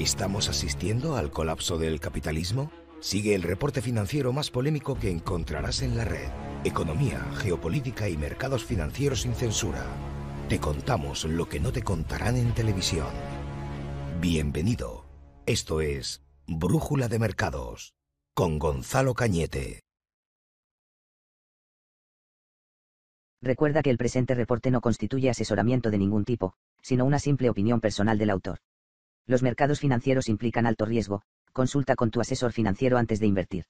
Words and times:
¿Estamos 0.00 0.48
asistiendo 0.48 1.16
al 1.16 1.30
colapso 1.30 1.76
del 1.76 2.00
capitalismo? 2.00 2.72
Sigue 3.00 3.34
el 3.34 3.42
reporte 3.42 3.82
financiero 3.82 4.32
más 4.32 4.50
polémico 4.50 4.98
que 4.98 5.10
encontrarás 5.10 5.82
en 5.82 5.94
la 5.94 6.06
red. 6.06 6.30
Economía, 6.64 7.20
geopolítica 7.34 8.08
y 8.08 8.16
mercados 8.16 8.64
financieros 8.64 9.20
sin 9.20 9.34
censura. 9.34 9.84
Te 10.48 10.58
contamos 10.58 11.26
lo 11.26 11.50
que 11.50 11.60
no 11.60 11.70
te 11.70 11.82
contarán 11.82 12.38
en 12.38 12.54
televisión. 12.54 13.08
Bienvenido. 14.22 15.04
Esto 15.44 15.82
es 15.82 16.22
Brújula 16.46 17.08
de 17.08 17.18
Mercados 17.18 17.92
con 18.32 18.58
Gonzalo 18.58 19.12
Cañete. 19.12 19.80
Recuerda 23.42 23.82
que 23.82 23.90
el 23.90 23.98
presente 23.98 24.34
reporte 24.34 24.70
no 24.70 24.80
constituye 24.80 25.28
asesoramiento 25.28 25.90
de 25.90 25.98
ningún 25.98 26.24
tipo, 26.24 26.54
sino 26.80 27.04
una 27.04 27.18
simple 27.18 27.50
opinión 27.50 27.82
personal 27.82 28.16
del 28.16 28.30
autor. 28.30 28.60
Los 29.26 29.42
mercados 29.42 29.80
financieros 29.80 30.28
implican 30.28 30.66
alto 30.66 30.84
riesgo, 30.84 31.22
consulta 31.52 31.96
con 31.96 32.10
tu 32.10 32.20
asesor 32.20 32.52
financiero 32.52 32.98
antes 32.98 33.20
de 33.20 33.26
invertir. 33.26 33.64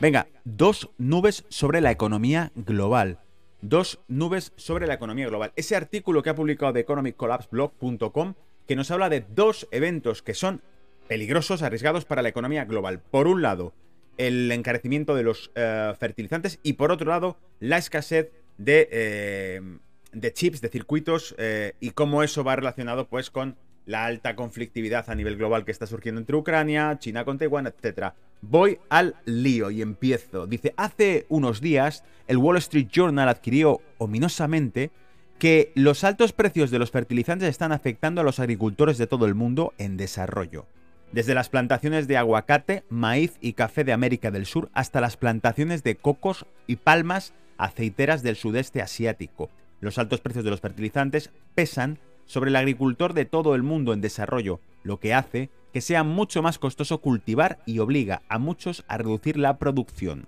Venga, 0.00 0.26
dos 0.44 0.90
nubes 0.98 1.44
sobre 1.48 1.80
la 1.80 1.90
economía 1.90 2.52
global. 2.54 3.18
Dos 3.62 4.00
nubes 4.08 4.52
sobre 4.56 4.86
la 4.86 4.94
economía 4.94 5.28
global. 5.28 5.52
Ese 5.56 5.76
artículo 5.76 6.22
que 6.22 6.30
ha 6.30 6.34
publicado 6.34 6.72
The 6.72 6.80
economiccollapseblog.com 6.80 8.34
que 8.66 8.76
nos 8.76 8.90
habla 8.90 9.08
de 9.08 9.24
dos 9.28 9.68
eventos 9.70 10.22
que 10.22 10.34
son 10.34 10.62
peligrosos, 11.08 11.62
arriesgados 11.62 12.04
para 12.04 12.22
la 12.22 12.28
economía 12.28 12.64
global. 12.64 13.00
Por 13.10 13.26
un 13.26 13.42
lado, 13.42 13.72
el 14.16 14.50
encarecimiento 14.52 15.14
de 15.14 15.22
los 15.22 15.50
eh, 15.54 15.92
fertilizantes 15.98 16.60
y 16.62 16.74
por 16.74 16.90
otro 16.90 17.08
lado, 17.08 17.38
la 17.60 17.78
escasez 17.78 18.30
de, 18.58 18.88
eh, 18.90 19.78
de 20.14 20.32
chips, 20.32 20.60
de 20.60 20.68
circuitos 20.68 21.34
eh, 21.38 21.74
y 21.80 21.90
cómo 21.90 22.22
eso 22.22 22.44
va 22.44 22.56
relacionado 22.56 23.08
pues 23.08 23.30
con 23.30 23.56
la 23.86 24.06
alta 24.06 24.34
conflictividad 24.34 25.10
a 25.10 25.14
nivel 25.14 25.36
global 25.36 25.64
que 25.64 25.70
está 25.70 25.86
surgiendo 25.86 26.20
entre 26.20 26.36
Ucrania, 26.36 26.98
China 26.98 27.24
con 27.24 27.38
Taiwán, 27.38 27.66
etc. 27.66 28.12
Voy 28.40 28.78
al 28.88 29.16
lío 29.26 29.70
y 29.70 29.82
empiezo. 29.82 30.46
Dice, 30.46 30.72
hace 30.76 31.26
unos 31.28 31.60
días 31.60 32.04
el 32.26 32.38
Wall 32.38 32.56
Street 32.56 32.88
Journal 32.90 33.28
adquirió 33.28 33.80
ominosamente 33.98 34.90
que 35.38 35.72
los 35.74 36.04
altos 36.04 36.32
precios 36.32 36.70
de 36.70 36.78
los 36.78 36.90
fertilizantes 36.90 37.48
están 37.48 37.72
afectando 37.72 38.20
a 38.20 38.24
los 38.24 38.38
agricultores 38.38 38.96
de 38.96 39.06
todo 39.06 39.26
el 39.26 39.34
mundo 39.34 39.74
en 39.78 39.96
desarrollo 39.96 40.66
desde 41.14 41.34
las 41.34 41.48
plantaciones 41.48 42.08
de 42.08 42.16
aguacate, 42.16 42.82
maíz 42.88 43.38
y 43.40 43.52
café 43.52 43.84
de 43.84 43.92
América 43.92 44.32
del 44.32 44.46
Sur 44.46 44.68
hasta 44.74 45.00
las 45.00 45.16
plantaciones 45.16 45.84
de 45.84 45.94
cocos 45.94 46.44
y 46.66 46.76
palmas 46.76 47.34
aceiteras 47.56 48.24
del 48.24 48.34
sudeste 48.34 48.82
asiático. 48.82 49.48
Los 49.84 49.98
altos 49.98 50.22
precios 50.22 50.46
de 50.46 50.50
los 50.50 50.62
fertilizantes 50.62 51.30
pesan 51.54 51.98
sobre 52.24 52.48
el 52.48 52.56
agricultor 52.56 53.12
de 53.12 53.26
todo 53.26 53.54
el 53.54 53.62
mundo 53.62 53.92
en 53.92 54.00
desarrollo, 54.00 54.58
lo 54.82 54.98
que 54.98 55.12
hace 55.12 55.50
que 55.74 55.82
sea 55.82 56.04
mucho 56.04 56.40
más 56.40 56.58
costoso 56.58 57.02
cultivar 57.02 57.58
y 57.66 57.80
obliga 57.80 58.22
a 58.30 58.38
muchos 58.38 58.82
a 58.88 58.96
reducir 58.96 59.36
la 59.36 59.58
producción. 59.58 60.26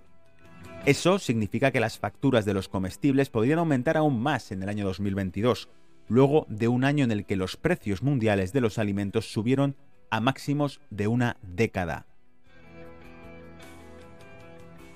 Eso 0.85 1.17
significa 1.17 1.71
que 1.71 1.79
las 1.79 1.97
facturas 1.97 2.45
de 2.45 2.53
los 2.53 2.69
comestibles 2.69 3.31
podrían 3.31 3.57
aumentar 3.57 3.97
aún 3.97 4.21
más 4.21 4.51
en 4.51 4.61
el 4.61 4.69
año 4.69 4.85
2022, 4.85 5.69
luego 6.07 6.45
de 6.49 6.67
un 6.67 6.83
año 6.83 7.03
en 7.03 7.11
el 7.11 7.25
que 7.25 7.35
los 7.35 7.57
precios 7.57 8.03
mundiales 8.03 8.53
de 8.53 8.61
los 8.61 8.77
alimentos 8.77 9.31
subieron 9.33 9.75
a 10.11 10.19
máximos 10.19 10.81
de 10.91 11.07
una 11.07 11.37
década. 11.41 12.05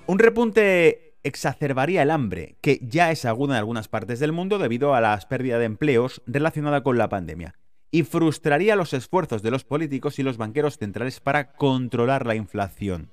Un 0.06 0.20
repunte 0.20 1.11
exacerbaría 1.24 2.02
el 2.02 2.10
hambre, 2.10 2.56
que 2.60 2.80
ya 2.82 3.10
es 3.10 3.24
aguda 3.24 3.54
en 3.54 3.58
algunas 3.58 3.88
partes 3.88 4.18
del 4.20 4.32
mundo 4.32 4.58
debido 4.58 4.94
a 4.94 5.00
la 5.00 5.18
pérdida 5.28 5.58
de 5.58 5.66
empleos 5.66 6.22
relacionada 6.26 6.82
con 6.82 6.98
la 6.98 7.08
pandemia, 7.08 7.54
y 7.90 8.02
frustraría 8.02 8.76
los 8.76 8.92
esfuerzos 8.92 9.42
de 9.42 9.50
los 9.50 9.64
políticos 9.64 10.18
y 10.18 10.22
los 10.22 10.36
banqueros 10.36 10.78
centrales 10.78 11.20
para 11.20 11.52
controlar 11.52 12.26
la 12.26 12.34
inflación. 12.34 13.10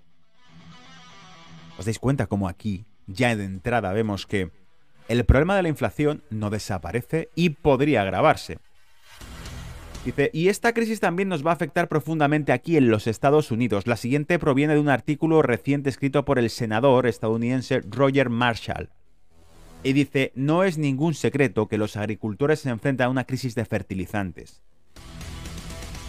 ¿Os 1.78 1.86
dais 1.86 2.00
cuenta 2.00 2.28
cómo 2.28 2.50
aquí, 2.50 2.86
ya 3.08 3.36
de 3.36 3.46
entrada, 3.46 3.94
vemos 3.94 4.26
que 4.26 4.52
el 5.08 5.26
problema 5.26 5.56
de 5.56 5.64
la 5.64 5.70
inflación 5.70 6.24
no 6.30 6.50
desaparece 6.50 7.30
y 7.36 7.50
podría 7.52 8.02
agravarse? 8.02 8.60
Dice, 10.06 10.32
y 10.34 10.48
esta 10.48 10.74
crisis 10.74 11.02
también 11.02 11.28
nos 11.28 11.46
va 11.46 11.52
a 11.52 11.56
afectar 11.56 11.90
profundamente 11.90 12.54
aquí 12.54 12.78
en 12.78 12.90
los 12.90 13.06
Estados 13.06 13.52
Unidos. 13.52 13.86
La 13.86 13.98
siguiente 13.98 14.40
proviene 14.40 14.74
de 14.74 14.80
un 14.80 14.90
artículo 14.90 15.42
reciente 15.42 15.90
escrito 15.90 16.24
por 16.24 16.40
el 16.40 16.50
senador 16.50 17.06
estadounidense 17.06 17.82
Roger 17.82 18.30
Marshall. 18.30 18.90
Y 19.84 19.94
dice, 19.94 20.32
no 20.36 20.64
es 20.64 20.78
ningún 20.78 21.14
secreto 21.14 21.68
que 21.68 21.78
los 21.78 21.98
agricultores 21.98 22.62
se 22.62 22.70
enfrentan 22.70 23.08
a 23.08 23.10
una 23.10 23.26
crisis 23.26 23.56
de 23.56 23.66
fertilizantes. 23.66 24.62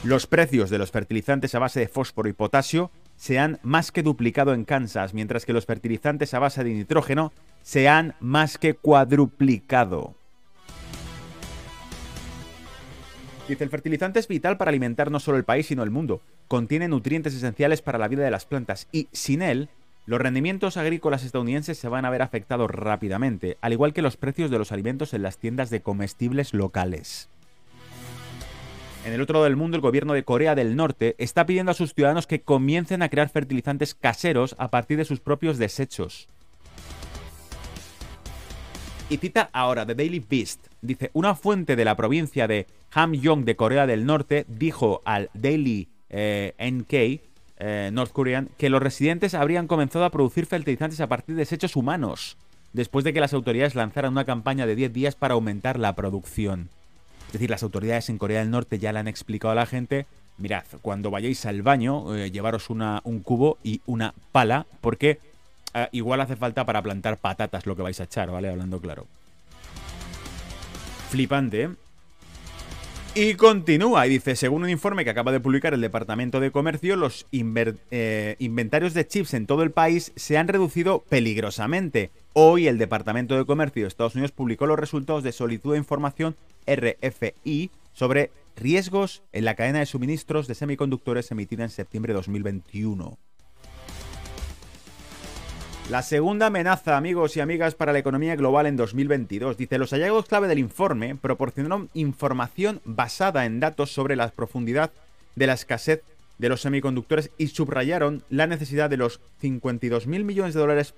Los 0.03 0.27
precios 0.27 0.71
de 0.71 0.79
los 0.79 0.91
fertilizantes 0.91 1.55
a 1.55 1.59
base 1.59 1.81
de 1.81 1.89
fósforo 1.89 2.29
y 2.29 2.33
potasio 2.33 2.91
se 3.17 3.39
han 3.39 3.59
más 3.63 3.93
que 3.93 4.03
duplicado 4.03 4.55
en 4.55 4.65
Kansas, 4.65 5.13
mientras 5.13 5.45
que 5.45 5.53
los 5.53 5.67
fertilizantes 5.67 6.33
a 6.33 6.39
base 6.39 6.65
de 6.65 6.73
nitrógeno 6.73 7.33
se 7.63 7.89
han 7.89 8.15
más 8.19 8.57
que 8.57 8.75
cuadruplicado. 8.75 10.15
Dice, 13.51 13.65
el 13.65 13.71
fertilizante 13.71 14.21
es 14.21 14.29
vital 14.29 14.57
para 14.57 14.69
alimentar 14.69 15.11
no 15.11 15.19
solo 15.19 15.37
el 15.37 15.43
país, 15.43 15.67
sino 15.67 15.83
el 15.83 15.91
mundo. 15.91 16.23
Contiene 16.47 16.87
nutrientes 16.87 17.35
esenciales 17.35 17.83
para 17.83 17.99
la 17.99 18.07
vida 18.07 18.23
de 18.23 18.31
las 18.31 18.47
plantas 18.47 18.87
y 18.93 19.09
sin 19.11 19.43
él, 19.43 19.69
los 20.07 20.21
rendimientos 20.21 20.77
agrícolas 20.77 21.25
estadounidenses 21.25 21.77
se 21.77 21.89
van 21.89 22.05
a 22.05 22.11
ver 22.11 22.23
afectados 22.23 22.71
rápidamente, 22.71 23.59
al 23.61 23.73
igual 23.73 23.93
que 23.93 24.03
los 24.03 24.17
precios 24.17 24.53
de 24.53 24.59
los 24.59 24.71
alimentos 24.71 25.15
en 25.15 25.25
las 25.25 25.39
tiendas 25.39 25.69
de 25.69 25.83
comestibles 25.83 26.55
locales. 26.55 27.29
En 29.05 29.15
el 29.15 29.21
otro 29.21 29.33
lado 29.35 29.45
del 29.47 29.57
mundo, 29.57 29.77
el 29.77 29.83
gobierno 29.83 30.13
de 30.13 30.23
Corea 30.23 30.55
del 30.55 30.77
Norte 30.77 31.17
está 31.19 31.45
pidiendo 31.45 31.73
a 31.73 31.75
sus 31.75 31.93
ciudadanos 31.93 32.29
que 32.29 32.43
comiencen 32.43 33.03
a 33.03 33.09
crear 33.09 33.31
fertilizantes 33.31 33.97
caseros 33.97 34.55
a 34.59 34.69
partir 34.69 34.97
de 34.97 35.05
sus 35.05 35.19
propios 35.19 35.59
desechos. 35.59 36.29
Y 39.11 39.17
cita 39.17 39.51
ahora 39.53 39.85
The 39.85 39.97
Daily 39.97 40.25
Beast. 40.31 40.69
Dice, 40.83 41.11
una 41.15 41.35
fuente 41.35 41.75
de 41.75 41.85
la 41.85 41.97
provincia 41.97 42.47
de 42.47 42.69
Hamgyong 42.93 43.45
de 43.45 43.57
Corea 43.57 43.85
del 43.89 44.07
Norte 44.07 44.47
dijo 44.47 45.03
al 45.05 45.31
Daily 45.35 45.89
eh, 46.11 46.55
NK, 46.61 46.93
eh, 47.59 47.91
North 47.93 48.13
Korean, 48.13 48.51
que 48.57 48.71
los 48.71 48.81
residentes 48.81 49.35
habrían 49.35 49.67
comenzado 49.67 50.05
a 50.05 50.11
producir 50.11 50.47
fertilizantes 50.47 51.01
a 51.01 51.09
partir 51.09 51.35
de 51.35 51.41
desechos 51.41 51.75
humanos, 51.75 52.37
después 52.73 53.05
de 53.05 53.13
que 53.13 53.19
las 53.19 53.35
autoridades 53.35 53.75
lanzaran 53.75 54.13
una 54.13 54.25
campaña 54.25 54.65
de 54.65 54.77
10 54.77 54.93
días 54.93 55.17
para 55.17 55.35
aumentar 55.35 55.77
la 55.77 55.97
producción. 55.97 56.69
Es 57.27 57.33
decir, 57.33 57.51
las 57.51 57.65
autoridades 57.65 58.11
en 58.11 58.19
Corea 58.19 58.39
del 58.39 58.53
Norte 58.53 58.79
ya 58.79 58.93
le 58.93 59.01
han 59.01 59.09
explicado 59.09 59.51
a 59.51 59.57
la 59.57 59.67
gente, 59.67 60.07
mirad, 60.39 60.63
cuando 60.83 61.11
vayáis 61.11 61.47
al 61.47 61.63
baño, 61.63 62.15
eh, 62.15 62.31
llevaros 62.31 62.71
una, 62.71 63.01
un 63.03 63.19
cubo 63.21 63.59
y 63.65 63.81
una 63.87 64.15
pala, 64.31 64.67
porque 64.81 65.19
Ah, 65.75 65.89
igual 65.93 66.21
hace 66.21 66.37
falta 66.37 66.65
para 66.67 66.83
plantar 66.83 67.19
patatas 67.19 67.67
lo 67.67 67.77
que 67.77 67.83
vais 67.83 68.01
a 68.01 68.05
echar, 68.05 68.31
¿vale? 68.31 68.49
Hablando 68.49 68.81
claro. 68.81 69.07
Flipante. 71.11 71.71
Y 73.15 73.35
continúa 73.35 74.07
y 74.07 74.11
dice, 74.11 74.37
según 74.37 74.63
un 74.63 74.71
informe 74.71 75.03
que 75.03 75.11
acaba 75.11 75.33
de 75.33 75.41
publicar 75.41 75.75
el 75.75 75.81
Departamento 75.81 76.39
de 76.39 76.53
Comercio, 76.53 76.95
los 76.95 77.27
eh, 77.33 78.37
inventarios 78.39 78.95
de 78.95 79.07
chips 79.07 79.35
en 79.35 79.47
todo 79.47 79.65
el 79.65 79.73
país 79.73 80.13
se 80.15 80.39
han 80.39 80.47
reducido 80.47 81.01
peligrosamente. 81.09 82.13
Hoy 82.35 82.69
el 82.69 82.79
Departamento 82.79 83.37
de 83.37 83.45
Comercio 83.45 83.83
de 83.83 83.89
Estados 83.89 84.15
Unidos 84.15 84.31
publicó 84.31 84.67
los 84.67 84.79
resultados 84.79 85.25
de 85.25 85.33
solicitud 85.33 85.73
de 85.73 85.79
información 85.79 86.37
RFI 86.69 87.73
sobre 87.93 88.31
riesgos 88.55 89.25
en 89.33 89.45
la 89.45 89.57
cadena 89.57 89.81
de 89.81 89.87
suministros 89.87 90.47
de 90.47 90.55
semiconductores 90.55 91.33
emitida 91.33 91.65
en 91.65 91.71
septiembre 91.71 92.13
de 92.13 92.19
2021. 92.19 93.19
La 95.91 96.03
segunda 96.03 96.47
amenaza, 96.47 96.97
amigos 96.97 97.37
y 97.37 97.41
amigas, 97.41 97.75
para 97.75 97.93
la 97.93 97.99
economía 97.99 98.37
global 98.37 98.67
en 98.67 98.77
2022. 98.77 99.57
Dice, 99.57 99.77
los 99.77 99.91
hallazgos 99.91 100.27
clave 100.27 100.47
del 100.47 100.61
informe 100.61 101.17
proporcionaron 101.17 101.91
información 101.95 102.81
basada 102.85 103.45
en 103.45 103.59
datos 103.59 103.91
sobre 103.91 104.15
la 104.15 104.29
profundidad 104.29 104.93
de 105.35 105.49
la 105.49 105.55
escasez 105.55 106.05
de 106.39 106.49
los 106.49 106.61
semiconductores 106.61 107.33
y 107.39 107.49
subrayaron 107.49 108.23
la 108.31 108.47
necesidad 108.47 108.89
de 108.89 108.99
los 108.99 109.19
52.000 109.43 110.23
millones 110.23 110.55
de 110.55 110.61
dólares 110.61 110.95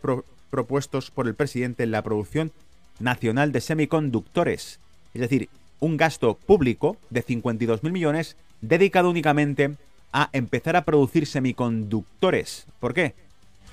propuestos 0.50 1.10
por 1.10 1.26
el 1.26 1.34
presidente 1.36 1.84
en 1.84 1.90
la 1.90 2.02
producción 2.02 2.52
nacional 3.00 3.50
de 3.50 3.62
semiconductores. 3.62 4.78
Es 5.14 5.22
decir, 5.22 5.48
un 5.80 5.96
gasto 5.96 6.34
público 6.34 6.98
de 7.08 7.24
52.000 7.24 7.90
millones 7.90 8.36
dedicado 8.60 9.08
únicamente 9.08 9.74
a 10.12 10.28
empezar 10.34 10.76
a 10.76 10.84
producir 10.84 11.26
semiconductores. 11.26 12.66
¿Por 12.78 12.92
qué? 12.92 13.14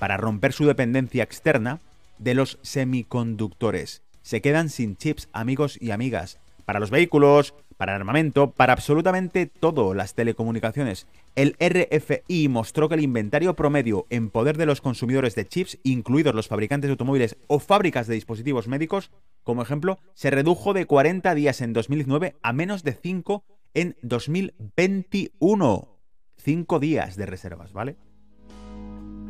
Para 0.00 0.16
romper 0.16 0.52
su 0.52 0.64
dependencia 0.66 1.22
externa 1.22 1.78
de 2.18 2.34
los 2.34 2.58
semiconductores. 2.62 4.02
Se 4.22 4.40
quedan 4.40 4.70
sin 4.70 4.96
chips, 4.96 5.28
amigos 5.32 5.78
y 5.80 5.92
amigas, 5.92 6.38
para 6.64 6.80
los 6.80 6.90
vehículos, 6.90 7.54
para 7.76 7.92
el 7.92 8.00
armamento, 8.00 8.50
para 8.50 8.72
absolutamente 8.72 9.46
todo, 9.46 9.94
las 9.94 10.14
telecomunicaciones. 10.14 11.06
El 11.36 11.54
RFI 11.60 12.48
mostró 12.48 12.88
que 12.88 12.94
el 12.94 13.02
inventario 13.02 13.54
promedio 13.54 14.06
en 14.10 14.30
poder 14.30 14.56
de 14.56 14.66
los 14.66 14.80
consumidores 14.80 15.34
de 15.34 15.46
chips, 15.46 15.78
incluidos 15.82 16.34
los 16.34 16.48
fabricantes 16.48 16.88
de 16.88 16.92
automóviles 16.92 17.36
o 17.46 17.58
fábricas 17.58 18.06
de 18.06 18.14
dispositivos 18.14 18.68
médicos, 18.68 19.10
como 19.44 19.62
ejemplo, 19.62 19.98
se 20.14 20.30
redujo 20.30 20.72
de 20.72 20.86
40 20.86 21.34
días 21.34 21.60
en 21.60 21.72
2019 21.72 22.36
a 22.42 22.52
menos 22.52 22.84
de 22.84 22.94
5 22.94 23.44
en 23.74 23.96
2021. 24.02 25.88
5 26.36 26.78
días 26.80 27.16
de 27.16 27.26
reservas, 27.26 27.72
¿vale? 27.72 27.96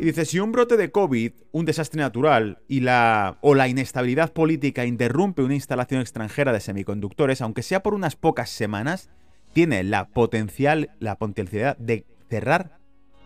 Y 0.01 0.05
dice, 0.05 0.25
si 0.25 0.41
un 0.41 0.51
brote 0.51 0.79
de 0.79 0.91
COVID, 0.91 1.33
un 1.53 1.67
desastre 1.67 2.01
natural 2.01 2.63
y 2.69 2.81
la, 2.81 3.37
o 3.43 3.55
la 3.55 3.69
inestabilidad 3.69 4.33
política 4.33 4.87
interrumpe 4.87 5.43
una 5.43 5.53
instalación 5.55 6.01
extranjera 6.01 6.55
de 6.55 6.61
semiconductores, 6.61 7.43
aunque 7.43 7.63
sea 7.63 7.83
por 7.83 7.93
unas 7.93 8.17
pocas 8.17 8.49
semanas, 8.49 9.11
tiene 9.53 9.85
la, 9.85 10.09
potencial, 10.09 10.89
la 11.01 11.19
potencialidad 11.19 11.77
de 11.77 12.07
cerrar 12.31 12.79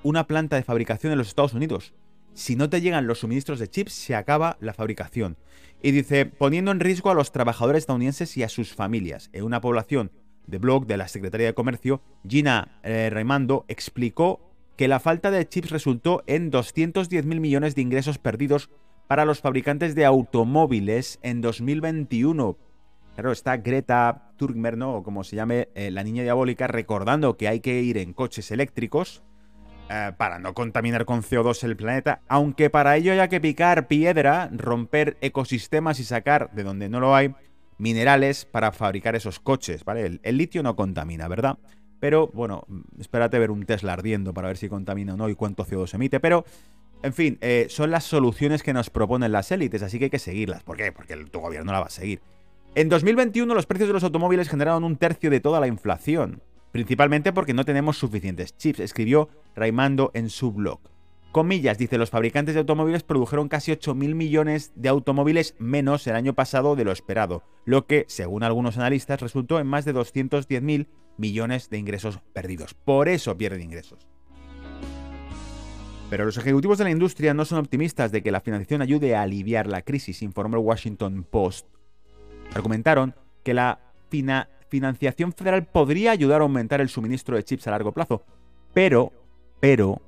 una 0.02 0.26
planta 0.26 0.56
de 0.56 0.64
fabricación 0.64 1.12
en 1.12 1.18
los 1.18 1.28
Estados 1.28 1.54
Unidos. 1.54 1.94
Si 2.32 2.56
no 2.56 2.68
te 2.68 2.80
llegan 2.80 3.06
los 3.06 3.20
suministros 3.20 3.60
de 3.60 3.70
chips, 3.70 3.92
se 3.92 4.16
acaba 4.16 4.56
la 4.58 4.74
fabricación. 4.74 5.36
Y 5.80 5.92
dice, 5.92 6.26
poniendo 6.26 6.72
en 6.72 6.80
riesgo 6.80 7.08
a 7.08 7.14
los 7.14 7.30
trabajadores 7.30 7.82
estadounidenses 7.82 8.36
y 8.36 8.42
a 8.42 8.48
sus 8.48 8.74
familias. 8.74 9.30
En 9.32 9.44
una 9.44 9.60
población 9.60 10.10
de 10.48 10.58
blog 10.58 10.86
de 10.86 10.96
la 10.96 11.06
Secretaría 11.06 11.46
de 11.46 11.54
Comercio, 11.54 12.02
Gina 12.28 12.80
eh, 12.82 13.12
explicó 13.68 14.53
que 14.76 14.88
la 14.88 15.00
falta 15.00 15.30
de 15.30 15.48
chips 15.48 15.70
resultó 15.70 16.22
en 16.26 16.50
210.000 16.50 17.24
millones 17.40 17.74
de 17.74 17.82
ingresos 17.82 18.18
perdidos 18.18 18.70
para 19.06 19.24
los 19.24 19.40
fabricantes 19.40 19.94
de 19.94 20.04
automóviles 20.04 21.18
en 21.22 21.40
2021. 21.40 22.56
Claro, 23.14 23.32
está 23.32 23.58
Greta 23.58 24.32
Thunberg, 24.36 24.76
¿no? 24.76 24.96
O 24.96 25.02
como 25.02 25.22
se 25.22 25.36
llame, 25.36 25.68
eh, 25.74 25.90
la 25.90 26.02
niña 26.02 26.22
diabólica, 26.24 26.66
recordando 26.66 27.36
que 27.36 27.46
hay 27.46 27.60
que 27.60 27.80
ir 27.80 27.98
en 27.98 28.12
coches 28.12 28.50
eléctricos 28.50 29.22
eh, 29.88 30.12
para 30.16 30.38
no 30.38 30.54
contaminar 30.54 31.04
con 31.04 31.22
CO2 31.22 31.62
el 31.64 31.76
planeta, 31.76 32.22
aunque 32.26 32.70
para 32.70 32.96
ello 32.96 33.12
haya 33.12 33.28
que 33.28 33.40
picar 33.40 33.86
piedra, 33.86 34.50
romper 34.52 35.16
ecosistemas 35.20 36.00
y 36.00 36.04
sacar 36.04 36.50
de 36.52 36.64
donde 36.64 36.88
no 36.88 36.98
lo 36.98 37.14
hay 37.14 37.34
minerales 37.78 38.46
para 38.46 38.72
fabricar 38.72 39.14
esos 39.14 39.38
coches, 39.38 39.84
¿vale? 39.84 40.20
el 40.22 40.36
litio 40.38 40.62
no 40.62 40.74
contamina, 40.74 41.28
¿verdad? 41.28 41.58
Pero 42.04 42.28
bueno, 42.34 42.66
espérate 43.00 43.38
ver 43.38 43.50
un 43.50 43.64
Tesla 43.64 43.94
ardiendo 43.94 44.34
para 44.34 44.48
ver 44.48 44.58
si 44.58 44.68
contamina 44.68 45.14
o 45.14 45.16
no 45.16 45.30
y 45.30 45.34
cuánto 45.34 45.64
CO2 45.64 45.94
emite. 45.94 46.20
Pero, 46.20 46.44
en 47.02 47.14
fin, 47.14 47.38
eh, 47.40 47.68
son 47.70 47.90
las 47.90 48.04
soluciones 48.04 48.62
que 48.62 48.74
nos 48.74 48.90
proponen 48.90 49.32
las 49.32 49.50
élites, 49.50 49.82
así 49.82 49.98
que 49.98 50.04
hay 50.04 50.10
que 50.10 50.18
seguirlas. 50.18 50.62
¿Por 50.64 50.76
qué? 50.76 50.92
Porque 50.92 51.16
tu 51.16 51.40
gobierno 51.40 51.72
la 51.72 51.80
va 51.80 51.86
a 51.86 51.88
seguir. 51.88 52.20
En 52.74 52.90
2021 52.90 53.54
los 53.54 53.64
precios 53.64 53.88
de 53.88 53.94
los 53.94 54.04
automóviles 54.04 54.50
generaron 54.50 54.84
un 54.84 54.98
tercio 54.98 55.30
de 55.30 55.40
toda 55.40 55.60
la 55.60 55.66
inflación, 55.66 56.42
principalmente 56.72 57.32
porque 57.32 57.54
no 57.54 57.64
tenemos 57.64 57.96
suficientes 57.96 58.54
chips, 58.54 58.80
escribió 58.80 59.30
Raimando 59.56 60.10
en 60.12 60.28
su 60.28 60.52
blog. 60.52 60.80
Comillas, 61.34 61.78
dice, 61.78 61.98
los 61.98 62.10
fabricantes 62.10 62.54
de 62.54 62.60
automóviles 62.60 63.02
produjeron 63.02 63.48
casi 63.48 63.72
8.000 63.72 64.14
millones 64.14 64.70
de 64.76 64.88
automóviles 64.88 65.56
menos 65.58 66.06
el 66.06 66.14
año 66.14 66.34
pasado 66.34 66.76
de 66.76 66.84
lo 66.84 66.92
esperado, 66.92 67.42
lo 67.64 67.88
que, 67.88 68.04
según 68.06 68.44
algunos 68.44 68.78
analistas, 68.78 69.20
resultó 69.20 69.58
en 69.58 69.66
más 69.66 69.84
de 69.84 69.96
210.000 69.96 70.86
millones 71.16 71.70
de 71.70 71.78
ingresos 71.78 72.20
perdidos. 72.32 72.74
Por 72.74 73.08
eso 73.08 73.36
pierden 73.36 73.62
ingresos. 73.62 74.06
Pero 76.08 76.24
los 76.24 76.38
ejecutivos 76.38 76.78
de 76.78 76.84
la 76.84 76.92
industria 76.92 77.34
no 77.34 77.44
son 77.44 77.58
optimistas 77.58 78.12
de 78.12 78.22
que 78.22 78.30
la 78.30 78.40
financiación 78.40 78.80
ayude 78.80 79.16
a 79.16 79.22
aliviar 79.22 79.66
la 79.66 79.82
crisis, 79.82 80.22
informó 80.22 80.58
el 80.58 80.62
Washington 80.62 81.26
Post. 81.28 81.66
Argumentaron 82.54 83.12
que 83.42 83.54
la 83.54 83.80
financiación 84.68 85.32
federal 85.32 85.66
podría 85.66 86.12
ayudar 86.12 86.42
a 86.42 86.44
aumentar 86.44 86.80
el 86.80 86.90
suministro 86.90 87.34
de 87.34 87.42
chips 87.42 87.66
a 87.66 87.72
largo 87.72 87.90
plazo, 87.90 88.24
pero, 88.72 89.10
pero, 89.58 90.00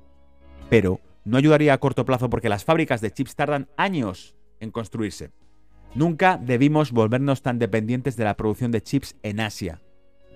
pero, 0.69 1.01
no 1.27 1.37
ayudaría 1.37 1.73
a 1.73 1.77
corto 1.77 2.05
plazo 2.05 2.29
porque 2.29 2.47
las 2.47 2.63
fábricas 2.63 3.01
de 3.01 3.11
chips 3.11 3.35
tardan 3.35 3.67
años 3.75 4.33
en 4.61 4.71
construirse. 4.71 5.31
Nunca 5.93 6.37
debimos 6.37 6.93
volvernos 6.93 7.41
tan 7.41 7.59
dependientes 7.59 8.15
de 8.15 8.23
la 8.23 8.37
producción 8.37 8.71
de 8.71 8.81
chips 8.81 9.15
en 9.23 9.41
Asia, 9.41 9.81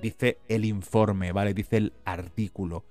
dice 0.02 0.40
el 0.50 0.66
informe, 0.66 1.32
¿vale? 1.32 1.54
Dice 1.54 1.78
el 1.78 1.94
artículo. 2.04 2.84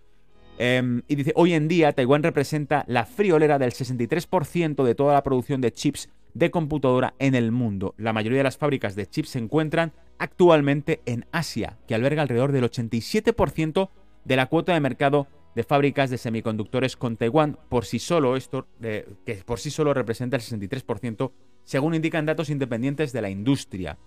Em, 0.58 1.02
y 1.08 1.14
dice, 1.14 1.32
hoy 1.36 1.52
en 1.52 1.68
día 1.68 1.92
Taiwán 1.92 2.22
representa 2.22 2.84
la 2.86 3.04
friolera 3.04 3.58
del 3.58 3.72
63% 3.72 4.82
de 4.82 4.94
toda 4.94 5.12
la 5.12 5.22
producción 5.22 5.60
de 5.60 5.72
chips 5.72 6.08
de 6.32 6.50
computadora 6.50 7.14
en 7.18 7.34
el 7.34 7.52
mundo. 7.52 7.94
La 7.98 8.14
mayoría 8.14 8.38
de 8.38 8.44
las 8.44 8.56
fábricas 8.56 8.94
de 8.94 9.06
chips 9.06 9.30
se 9.30 9.38
encuentran 9.38 9.92
actualmente 10.18 11.02
en 11.04 11.26
Asia, 11.32 11.78
que 11.86 11.94
alberga 11.94 12.22
alrededor 12.22 12.52
del 12.52 12.64
87% 12.64 13.90
de 14.24 14.36
la 14.36 14.46
cuota 14.46 14.72
de 14.72 14.80
mercado 14.80 15.28
de 15.60 15.64
fábricas 15.64 16.08
de 16.08 16.16
semiconductores 16.16 16.96
con 16.96 17.18
Taiwán 17.18 17.58
por 17.68 17.84
sí 17.84 17.98
solo, 17.98 18.34
esto 18.34 18.66
que 18.80 19.42
por 19.44 19.60
sí 19.60 19.70
solo 19.70 19.92
representa 19.92 20.38
el 20.38 20.42
63%, 20.42 21.32
según 21.64 21.94
indican 21.94 22.24
datos 22.24 22.48
independientes 22.48 23.12
de 23.12 23.20
la 23.20 23.28
industria. 23.28 23.98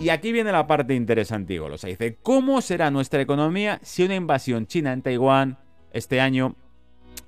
Y 0.00 0.08
aquí 0.08 0.32
viene 0.32 0.52
la 0.52 0.66
parte 0.66 0.94
interesante. 0.94 1.60
Dice, 1.84 2.16
¿cómo 2.22 2.62
será 2.62 2.90
nuestra 2.90 3.20
economía 3.20 3.78
si 3.82 4.04
una 4.04 4.14
invasión 4.14 4.66
china 4.66 4.94
en 4.94 5.02
Taiwán 5.02 5.58
este 5.92 6.18
año 6.18 6.56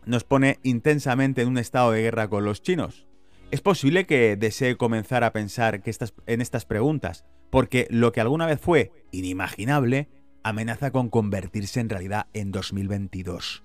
nos 0.07 0.25
pone 0.25 0.59
intensamente 0.63 1.43
en 1.43 1.49
un 1.49 1.59
estado 1.59 1.93
de 1.93 2.01
guerra 2.01 2.29
con 2.29 2.47
los 2.47 2.63
chinos? 2.63 3.07
Es 3.51 3.61
posible 3.61 4.07
que 4.07 4.37
desee 4.37 4.79
comenzar 4.79 5.25
a 5.25 5.35
pensar 5.35 5.83
que 5.83 5.91
estas, 5.91 6.15
en 6.25 6.41
estas 6.41 6.65
preguntas, 6.65 7.27
porque 7.51 7.87
lo 7.91 8.13
que 8.13 8.23
alguna 8.23 8.47
vez 8.47 8.59
fue 8.59 8.93
inimaginable 9.11 10.09
amenaza 10.43 10.91
con 10.91 11.09
convertirse 11.09 11.81
en 11.81 11.89
realidad 11.89 12.27
en 12.33 12.53
2022. 12.53 13.63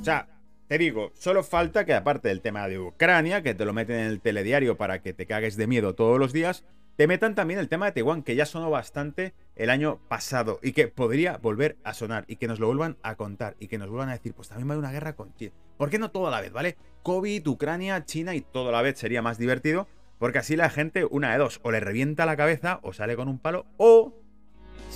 O 0.00 0.04
sea, 0.04 0.28
te 0.68 0.78
digo, 0.78 1.12
solo 1.14 1.42
falta 1.42 1.84
que 1.84 1.94
aparte 1.94 2.28
del 2.28 2.40
tema 2.40 2.68
de 2.68 2.78
Ucrania, 2.78 3.42
que 3.42 3.54
te 3.54 3.64
lo 3.64 3.72
meten 3.72 4.00
en 4.00 4.06
el 4.06 4.20
telediario 4.20 4.76
para 4.76 5.00
que 5.00 5.14
te 5.14 5.26
cagues 5.26 5.56
de 5.56 5.66
miedo 5.66 5.94
todos 5.94 6.18
los 6.18 6.32
días, 6.32 6.64
te 6.98 7.06
metan 7.06 7.34
también 7.34 7.60
el 7.60 7.68
tema 7.68 7.86
de 7.86 7.92
Taiwán, 7.92 8.24
que 8.24 8.34
ya 8.34 8.44
sonó 8.44 8.70
bastante 8.70 9.32
el 9.54 9.70
año 9.70 10.00
pasado 10.08 10.58
y 10.62 10.72
que 10.72 10.88
podría 10.88 11.36
volver 11.36 11.78
a 11.84 11.94
sonar 11.94 12.24
y 12.26 12.36
que 12.36 12.48
nos 12.48 12.58
lo 12.58 12.66
vuelvan 12.66 12.96
a 13.02 13.14
contar 13.14 13.56
y 13.60 13.68
que 13.68 13.78
nos 13.78 13.88
vuelvan 13.88 14.08
a 14.08 14.14
decir, 14.14 14.34
pues 14.34 14.48
también 14.48 14.68
va 14.68 14.72
a 14.72 14.74
haber 14.74 14.84
una 14.84 14.92
guerra 14.92 15.14
con 15.14 15.32
China. 15.36 15.52
¿Por 15.76 15.90
qué 15.90 16.00
no 16.00 16.10
todo 16.10 16.26
a 16.26 16.30
la 16.32 16.40
vez, 16.40 16.52
vale? 16.52 16.76
COVID, 17.04 17.46
Ucrania, 17.46 18.04
China 18.04 18.34
y 18.34 18.40
todo 18.40 18.70
a 18.70 18.72
la 18.72 18.82
vez 18.82 18.98
sería 18.98 19.22
más 19.22 19.38
divertido, 19.38 19.86
porque 20.18 20.38
así 20.38 20.56
la 20.56 20.70
gente, 20.70 21.04
una 21.04 21.30
de 21.30 21.38
dos, 21.38 21.60
o 21.62 21.70
le 21.70 21.78
revienta 21.78 22.26
la 22.26 22.36
cabeza 22.36 22.80
o 22.82 22.92
sale 22.92 23.14
con 23.14 23.28
un 23.28 23.38
palo, 23.38 23.64
o 23.76 24.12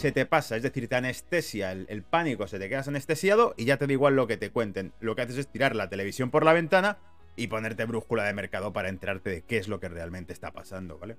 se 0.02 0.10
te 0.10 0.26
pasa, 0.26 0.56
es 0.56 0.64
decir, 0.64 0.88
te 0.88 0.96
anestesia 0.96 1.70
el, 1.70 2.02
pánico, 2.02 2.49
se 2.49 2.58
te 2.58 2.69
quedas 2.69 2.88
anestesiado 2.88 3.54
y 3.56 3.66
ya 3.66 3.76
te 3.76 3.87
da 3.87 3.93
igual 3.93 4.16
lo 4.16 4.26
que 4.26 4.37
te 4.37 4.50
cuenten. 4.50 4.93
Lo 4.99 5.14
que 5.14 5.22
haces 5.22 5.38
es 5.38 5.46
tirar 5.46 5.76
la 5.76 5.88
televisión 5.88 6.32
por 6.32 6.44
la 6.44 6.52
ventana 6.52 6.99
y 7.37 7.46
ponerte 7.46 7.84
brújula 7.84 8.25
de 8.25 8.34
mercado 8.34 8.72
para 8.72 8.88
enterarte 8.88 9.31
de 9.31 9.43
qué 9.43 9.58
es 9.58 9.69
lo 9.69 9.78
que 9.78 9.88
realmente 9.88 10.32
está 10.32 10.50
pasando, 10.50 10.99
¿vale? 10.99 11.19